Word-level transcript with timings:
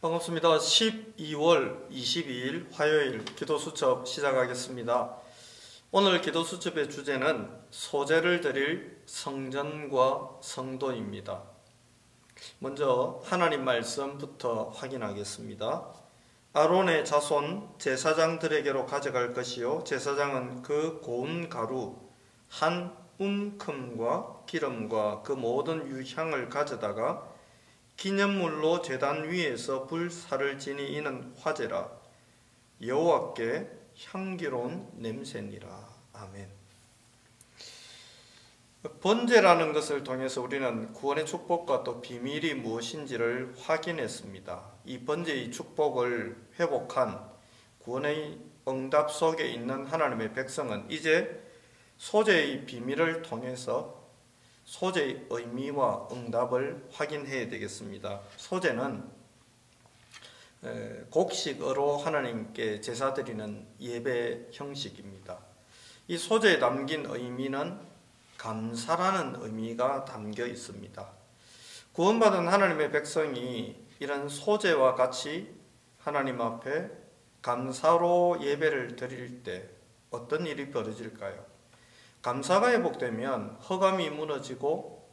반갑습니다. 0.00 0.58
12월 0.58 1.90
22일 1.90 2.72
화요일 2.72 3.24
기도수첩 3.24 4.06
시작하겠습니다. 4.06 5.16
오늘 5.90 6.20
기도수첩의 6.20 6.88
주제는 6.88 7.50
소재를 7.70 8.40
드릴 8.40 9.02
성전과 9.06 10.38
성도입니다. 10.40 11.42
먼저 12.60 13.20
하나님 13.24 13.64
말씀부터 13.64 14.68
확인하겠습니다. 14.68 15.88
아론의 16.52 17.04
자손 17.04 17.68
제사장들에게로 17.78 18.86
가져갈 18.86 19.34
것이요 19.34 19.82
제사장은 19.82 20.62
그 20.62 21.00
고운 21.00 21.48
가루 21.48 21.96
한 22.48 22.96
움큼과 23.18 24.44
기름과 24.46 25.22
그 25.22 25.32
모든 25.32 25.88
유향을 25.88 26.50
가져다가 26.50 27.36
기념물로 27.98 28.80
제단 28.80 29.28
위에서 29.28 29.88
불사를 29.88 30.58
지니 30.60 30.92
이는 30.92 31.34
화제라 31.36 31.90
여호와께 32.80 33.68
향기로운 34.06 34.88
냄새니라 34.94 35.68
아멘. 36.12 36.48
번제라는 39.00 39.72
것을 39.72 40.04
통해서 40.04 40.40
우리는 40.40 40.92
구원의 40.92 41.26
축복과 41.26 41.82
또 41.82 42.00
비밀이 42.00 42.54
무엇인지를 42.54 43.54
확인했습니다. 43.58 44.64
이 44.84 45.00
번제의 45.00 45.50
축복을 45.50 46.36
회복한 46.60 47.28
구원의 47.80 48.38
응답 48.68 49.10
속에 49.10 49.48
있는 49.48 49.84
하나님의 49.86 50.34
백성은 50.34 50.88
이제 50.88 51.42
소재의 51.96 52.64
비밀을 52.64 53.22
통해서 53.22 53.97
소재의 54.68 55.26
의미와 55.30 56.08
응답을 56.12 56.88
확인해야 56.92 57.48
되겠습니다. 57.48 58.20
소재는 58.36 59.02
곡식으로 61.08 61.96
하나님께 61.96 62.82
제사 62.82 63.14
드리는 63.14 63.66
예배 63.80 64.48
형식입니다. 64.52 65.38
이 66.06 66.18
소재에 66.18 66.58
담긴 66.58 67.06
의미는 67.06 67.80
감사라는 68.36 69.42
의미가 69.42 70.04
담겨 70.04 70.44
있습니다. 70.46 71.12
구원받은 71.94 72.46
하나님의 72.48 72.92
백성이 72.92 73.74
이런 74.00 74.28
소재와 74.28 74.94
같이 74.94 75.50
하나님 75.98 76.42
앞에 76.42 76.90
감사로 77.40 78.40
예배를 78.42 78.96
드릴 78.96 79.42
때 79.42 79.66
어떤 80.10 80.46
일이 80.46 80.70
벌어질까요? 80.70 81.47
감사가 82.22 82.70
회복되면 82.70 83.56
허감이 83.68 84.10
무너지고 84.10 85.08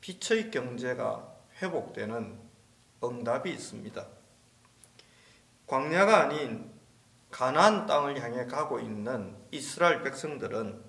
빛의 0.00 0.50
경제가 0.50 1.34
회복되는 1.62 2.38
응답이 3.02 3.50
있습니다. 3.52 4.06
광야가 5.66 6.22
아닌 6.22 6.72
가나안 7.30 7.86
땅을 7.86 8.20
향해 8.20 8.46
가고 8.46 8.78
있는 8.78 9.36
이스라엘 9.50 10.02
백성들은 10.02 10.84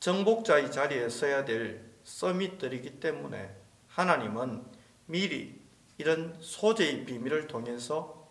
정복자의 0.00 0.72
자리에 0.72 1.08
서야 1.08 1.44
될 1.44 1.90
서밋들이기 2.04 3.00
때문에 3.00 3.54
하나님은 3.88 4.64
미리 5.06 5.60
이런 5.98 6.36
소재의 6.40 7.04
비밀을 7.04 7.46
통해서 7.46 8.28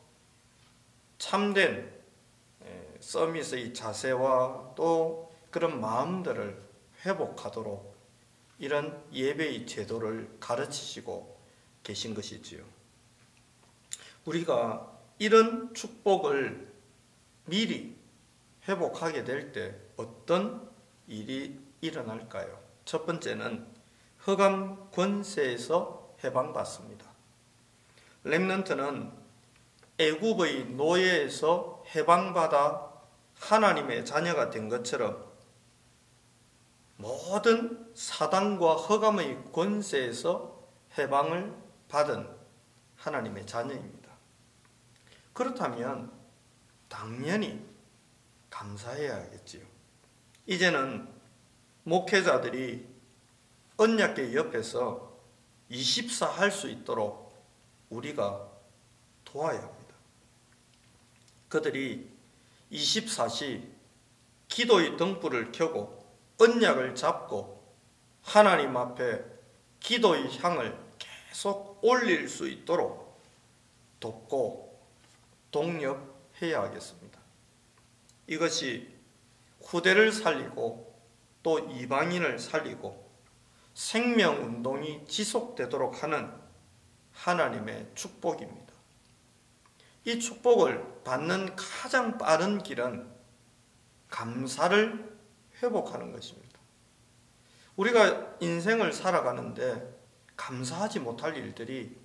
참된 1.19 1.99
서밋의 2.99 3.73
자세와 3.73 4.73
또 4.75 5.28
그런 5.51 5.81
마음들을 5.81 6.69
회복하도록 7.05 7.95
이런 8.59 9.03
예배의 9.13 9.65
제도를 9.67 10.37
가르치시고 10.39 11.39
계신 11.83 12.13
것이지요. 12.13 12.63
우리가 14.25 14.99
이런 15.17 15.73
축복을 15.73 16.71
미리 17.45 17.97
회복하게 18.67 19.23
될 19.23 19.51
때 19.51 19.75
어떤 19.97 20.69
일이 21.07 21.59
일어날까요? 21.81 22.59
첫 22.85 23.05
번째는 23.05 23.65
허감 24.27 24.91
권세에서 24.91 26.15
해방받습니다. 26.23 27.09
렘넌트는 28.25 29.11
애굽의 29.97 30.65
노예에서 30.71 31.83
해방받아 31.95 32.91
하나님의 33.39 34.05
자녀가 34.05 34.49
된 34.49 34.69
것처럼 34.69 35.28
모든 36.99 37.89
사단과 37.95 38.75
허감의 38.75 39.53
권세에서 39.53 40.61
해방을 40.97 41.55
받은 41.87 42.29
하나님의 42.97 43.47
자녀입니다. 43.47 44.11
그렇다면 45.31 46.11
당연히 46.89 47.65
감사해야겠지요. 48.49 49.65
이제는 50.45 51.07
목회자들이 51.83 52.85
언약계 53.77 54.33
옆에서 54.33 55.17
24 55.69 56.27
할 56.27 56.51
수 56.51 56.67
있도록 56.69 57.33
우리가 57.89 58.45
도와야 59.23 59.61
합니다. 59.61 59.95
그들이 61.47 62.11
24시 62.73 63.69
기도의 64.49 64.97
등불을 64.97 65.53
켜고 65.53 65.98
언약을 66.39 66.95
잡고 66.95 67.59
하나님 68.21 68.75
앞에 68.77 69.23
기도의 69.79 70.37
향을 70.39 70.77
계속 70.97 71.79
올릴 71.83 72.27
수 72.29 72.47
있도록 72.47 73.21
돕고 73.99 74.79
독력해야 75.51 76.61
하겠습니다. 76.63 77.19
이것이 78.27 78.95
후대를 79.61 80.11
살리고 80.11 80.97
또 81.43 81.59
이방인을 81.59 82.39
살리고 82.39 83.09
생명운동이 83.73 85.05
지속되도록 85.07 86.03
하는 86.03 86.31
하나님의 87.13 87.91
축복입니다. 87.95 88.73
이 90.05 90.19
축복을 90.19 91.03
받는 91.03 91.55
가장 91.55 92.17
빠른 92.17 92.59
길은 92.59 93.09
감사를 94.09 95.18
회복하는 95.61 96.11
것입니다. 96.11 96.59
우리가 97.75 98.35
인생을 98.39 98.93
살아가는데 98.93 99.97
감사하지 100.35 100.99
못할 100.99 101.35
일들이 101.37 101.95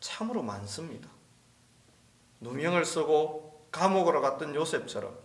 참으로 0.00 0.42
많습니다. 0.42 1.08
누명을 2.40 2.84
쓰고 2.84 3.66
감옥으로 3.70 4.20
갔던 4.20 4.54
요셉처럼 4.54 5.16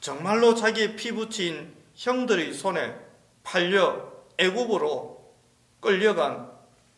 정말로 0.00 0.54
자기의 0.54 0.96
피 0.96 1.12
붙인 1.12 1.74
형들의 1.94 2.52
손에 2.52 2.96
팔려 3.42 4.12
애굽으로 4.38 5.34
끌려간 5.80 6.52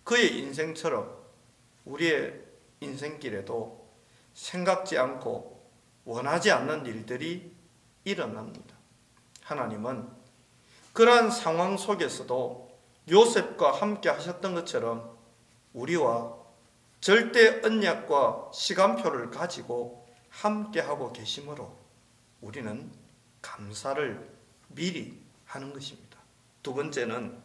그의 0.05 0.39
인생처럼 0.39 1.17
우리의 1.85 2.41
인생길에도 2.81 3.89
생각지 4.35 4.99
않고 4.99 5.59
원하지 6.05 6.51
않는 6.51 6.87
일들이 6.87 7.53
일어납니다. 8.05 8.78
하나님은 9.49 10.07
그러한 10.93 11.31
상황 11.31 11.79
속에서도 11.79 12.69
요셉과 13.11 13.73
함께 13.81 14.11
하셨던 14.11 14.55
것처럼 14.55 15.17
우리와 15.73 16.37
절대 17.01 17.63
언약과 17.65 18.51
시간표를 18.53 19.31
가지고 19.31 20.07
함께 20.29 20.81
하고 20.81 21.13
계심으로 21.15 21.75
우리는 22.43 22.91
감사를 23.41 24.29
미리 24.69 25.19
하는 25.47 25.73
것입니다. 25.73 26.19
두 26.63 26.75
번째는 26.75 27.39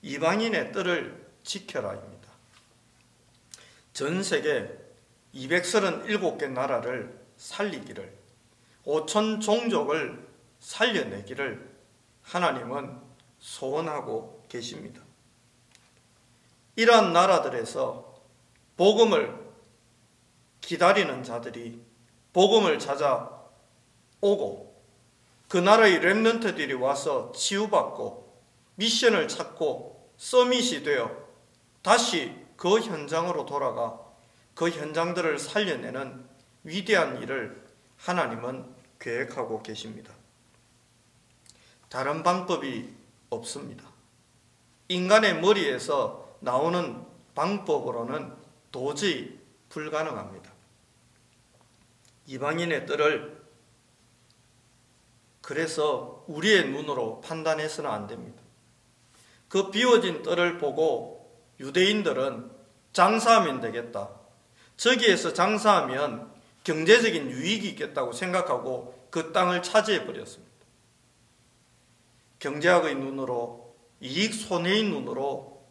이방인의 0.00 0.72
뜰을 0.72 1.26
지켜라입니다. 1.42 2.28
전 3.92 4.22
세계 4.22 4.70
237개 5.34 6.48
나라를 6.50 7.20
살리기를 7.36 8.10
5천 8.86 9.42
종족을 9.42 10.26
살려내기를 10.60 11.76
하나님은 12.22 13.00
소원하고 13.38 14.44
계십니다. 14.48 15.02
이러한 16.76 17.12
나라들에서 17.12 18.14
복음을 18.76 19.46
기다리는 20.60 21.22
자들이 21.22 21.80
복음을 22.32 22.78
찾아 22.78 23.30
오고 24.20 24.76
그 25.48 25.56
나라의 25.56 26.00
랩런트들이 26.00 26.78
와서 26.80 27.32
치유받고 27.32 28.26
미션을 28.74 29.28
찾고 29.28 30.10
서밋이 30.16 30.82
되어 30.82 31.26
다시 31.82 32.34
그 32.56 32.80
현장으로 32.80 33.46
돌아가 33.46 34.00
그 34.54 34.70
현장들을 34.70 35.38
살려내는 35.38 36.26
위대한 36.64 37.22
일을 37.22 37.64
하나님은 37.98 38.74
계획하고 38.98 39.62
계십니다. 39.62 40.15
다른 41.88 42.22
방법이 42.22 42.92
없습니다. 43.30 43.84
인간의 44.88 45.40
머리에서 45.40 46.36
나오는 46.40 47.04
방법으로는 47.34 48.32
도저히 48.70 49.38
불가능합니다. 49.68 50.52
이방인의 52.26 52.86
뜰을 52.86 53.36
그래서 55.42 56.24
우리의 56.26 56.70
눈으로 56.70 57.20
판단해서는 57.20 57.88
안 57.88 58.06
됩니다. 58.06 58.42
그 59.48 59.70
비워진 59.70 60.22
뜰을 60.22 60.58
보고 60.58 61.30
유대인들은 61.60 62.50
장사하면 62.92 63.60
되겠다. 63.60 64.10
저기에서 64.76 65.32
장사하면 65.32 66.34
경제적인 66.64 67.30
유익이 67.30 67.68
있겠다고 67.70 68.12
생각하고 68.12 69.06
그 69.10 69.32
땅을 69.32 69.62
차지해 69.62 70.04
버렸습니다. 70.04 70.45
경제학의 72.38 72.96
눈으로 72.96 73.74
이익 74.00 74.34
손해의 74.34 74.84
눈으로 74.84 75.64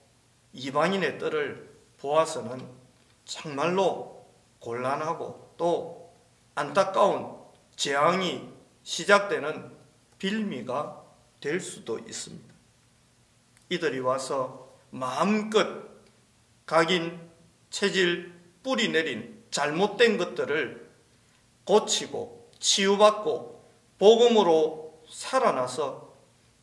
이방인의 0.53 1.19
뜰을 1.19 1.69
보아서는 2.00 2.67
정말로 3.25 4.25
곤란하고 4.59 5.53
또 5.57 6.13
안타까운 6.56 7.35
재앙이 7.75 8.50
시작되는 8.83 9.71
빌미가 10.17 11.03
될 11.41 11.59
수도 11.59 12.00
있습니다. 12.00 12.53
이들이 13.69 14.00
와서 14.00 14.73
마음껏 14.91 15.85
각인, 16.65 17.19
체질, 17.69 18.33
뿌리 18.63 18.89
내린 18.89 19.44
잘못된 19.51 20.17
것들을 20.17 20.89
고치고 21.65 22.51
치유받고 22.59 23.63
복음으로 24.00 25.03
살아나서 25.09 26.05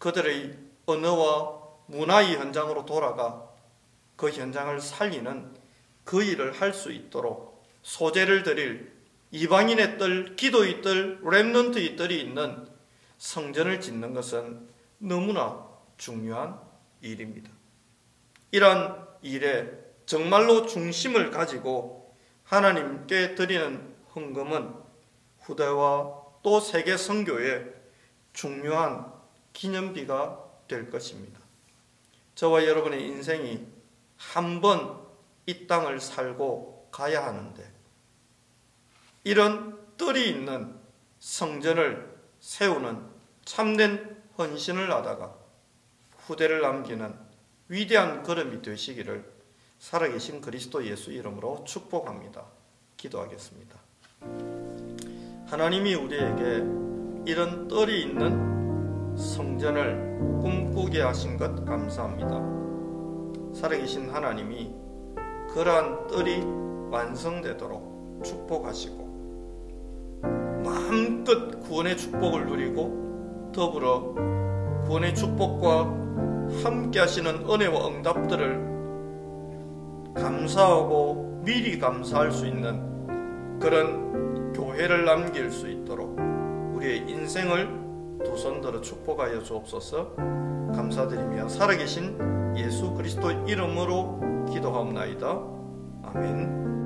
그들의 0.02 0.58
언어와 0.86 1.62
문화의 1.86 2.34
현장으로 2.34 2.84
돌아가 2.84 3.48
그 4.16 4.30
현장을 4.30 4.80
살리는 4.80 5.56
그 6.02 6.24
일을 6.24 6.60
할 6.60 6.72
수 6.72 6.90
있도록 6.90 7.64
소재를 7.82 8.42
드릴 8.42 8.92
이방인의 9.30 9.98
뜰, 9.98 10.34
기도의 10.34 10.82
뜰, 10.82 11.20
랩런트의 11.22 11.96
뜰이 11.96 12.20
있는 12.20 12.66
성전을 13.18 13.80
짓는 13.80 14.12
것은 14.12 14.68
너무나 14.98 15.68
중요한 15.98 16.58
일입니다. 17.00 17.52
이러한 18.50 19.06
일에 19.22 19.70
정말로 20.04 20.66
중심을 20.66 21.30
가지고 21.30 22.12
하나님께 22.42 23.36
드리는 23.36 23.94
헌금은 24.16 24.74
후대와 25.42 26.22
또 26.42 26.58
세계 26.58 26.96
선교의 26.96 27.72
중요한 28.32 29.11
기념비가 29.52 30.44
될 30.68 30.90
것입니다. 30.90 31.40
저와 32.34 32.66
여러분의 32.66 33.06
인생이 33.06 33.66
한 34.16 34.60
번 34.60 35.02
이 35.46 35.66
땅을 35.66 36.00
살고 36.00 36.88
가야 36.92 37.26
하는데 37.26 37.68
이런 39.24 39.78
뜰이 39.96 40.28
있는 40.28 40.74
성전을 41.18 42.16
세우는 42.40 43.00
참된 43.44 44.22
헌신을 44.38 44.90
하다가 44.90 45.34
후대를 46.18 46.60
남기는 46.60 47.14
위대한 47.68 48.22
걸음이 48.22 48.62
되시기를 48.62 49.30
살아계신 49.78 50.40
그리스도 50.40 50.86
예수 50.86 51.10
이름으로 51.10 51.64
축복합니다. 51.64 52.46
기도하겠습니다. 52.96 53.80
하나님이 55.48 55.94
우리에게 55.94 57.30
이런 57.30 57.66
뜰이 57.66 58.02
있는 58.02 58.51
성전을 59.16 60.18
꿈꾸게 60.40 61.02
하신 61.02 61.36
것 61.36 61.64
감사합니다. 61.64 62.40
살아계신 63.54 64.10
하나님이 64.10 64.74
그러한 65.52 66.06
뜰이 66.06 66.42
완성되도록 66.90 68.20
축복하시고 68.24 70.20
마음껏 70.64 71.60
구원의 71.60 71.96
축복을 71.96 72.46
누리고 72.46 73.50
더불어 73.54 74.14
구원의 74.86 75.14
축복과 75.14 76.02
함께 76.64 77.00
하시는 77.00 77.48
은혜와 77.48 77.88
응답들을 77.88 78.72
감사하고 80.14 81.42
미리 81.44 81.78
감사할 81.78 82.30
수 82.30 82.46
있는 82.46 83.58
그런 83.58 84.52
교회를 84.52 85.04
남길 85.04 85.50
수 85.50 85.68
있도록 85.68 86.18
우리의 86.74 87.08
인생을 87.08 87.81
두 88.32 88.38
손들어 88.38 88.80
축복하여 88.80 89.42
주옵소서 89.42 90.14
감사드리며 90.74 91.50
살아계신 91.50 92.56
예수 92.56 92.94
그리스도 92.94 93.30
이름으로 93.30 94.46
기도하옵나이다. 94.50 95.42
아멘. 96.04 96.81